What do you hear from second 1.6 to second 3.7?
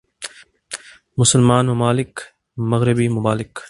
ممالک مغربی ممالک